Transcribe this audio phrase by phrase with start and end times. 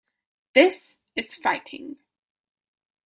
[0.55, 1.97] This is fighting.